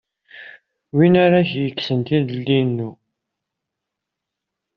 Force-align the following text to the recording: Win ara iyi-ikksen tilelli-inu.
Win 0.95 1.13
ara 1.25 1.39
iyi-ikksen 1.45 1.99
tilelli-inu. 2.07 2.91